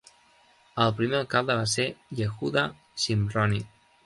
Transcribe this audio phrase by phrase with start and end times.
[0.85, 1.87] El primer alcalde va ser
[2.21, 2.65] Yehuda
[3.05, 3.63] Shimroni.